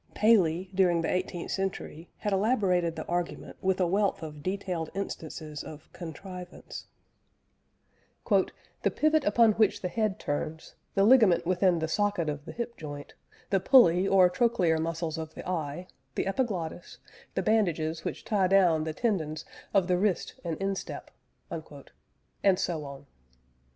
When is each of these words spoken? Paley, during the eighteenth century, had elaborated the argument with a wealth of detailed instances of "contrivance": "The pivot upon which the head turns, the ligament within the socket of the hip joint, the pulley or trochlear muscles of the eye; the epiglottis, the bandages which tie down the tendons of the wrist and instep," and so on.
Paley, 0.15 0.71
during 0.73 1.01
the 1.03 1.11
eighteenth 1.13 1.51
century, 1.51 2.09
had 2.17 2.33
elaborated 2.33 2.95
the 2.95 3.05
argument 3.05 3.55
with 3.61 3.79
a 3.79 3.85
wealth 3.85 4.23
of 4.23 4.41
detailed 4.41 4.89
instances 4.95 5.63
of 5.63 5.93
"contrivance": 5.93 6.87
"The 8.27 8.89
pivot 8.95 9.23
upon 9.23 9.51
which 9.51 9.83
the 9.83 9.89
head 9.89 10.17
turns, 10.19 10.73
the 10.95 11.03
ligament 11.03 11.45
within 11.45 11.77
the 11.77 11.87
socket 11.87 12.29
of 12.29 12.45
the 12.45 12.51
hip 12.51 12.77
joint, 12.77 13.13
the 13.51 13.59
pulley 13.59 14.07
or 14.07 14.27
trochlear 14.27 14.79
muscles 14.79 15.19
of 15.19 15.35
the 15.35 15.47
eye; 15.47 15.85
the 16.15 16.25
epiglottis, 16.25 16.97
the 17.35 17.43
bandages 17.43 18.03
which 18.03 18.25
tie 18.25 18.47
down 18.47 18.85
the 18.85 18.95
tendons 18.95 19.45
of 19.71 19.87
the 19.87 19.99
wrist 19.99 20.33
and 20.43 20.57
instep," 20.57 21.11
and 21.51 22.57
so 22.59 22.85
on. 22.85 23.05